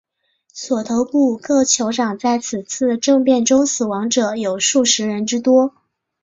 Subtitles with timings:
[0.51, 5.75] 索头部各酋长在这次政变中死亡者有数十人之多。